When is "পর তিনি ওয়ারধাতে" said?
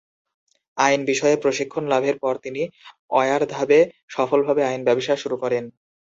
2.19-3.79